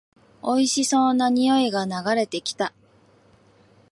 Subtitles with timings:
[0.41, 2.73] おいしそうな匂いが流れてきた